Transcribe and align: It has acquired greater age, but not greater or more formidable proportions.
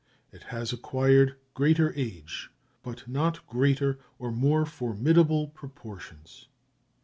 It 0.31 0.45
has 0.45 0.73
acquired 0.73 1.35
greater 1.53 1.93
age, 1.95 2.49
but 2.81 3.07
not 3.07 3.45
greater 3.45 3.99
or 4.17 4.31
more 4.31 4.65
formidable 4.65 5.49
proportions. 5.49 6.47